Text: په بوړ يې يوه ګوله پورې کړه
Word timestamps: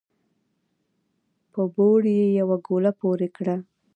په 1.51 1.61
بوړ 1.75 2.01
يې 2.17 2.25
يوه 2.39 2.57
ګوله 2.67 2.91
پورې 2.99 3.27
کړه 3.37 3.55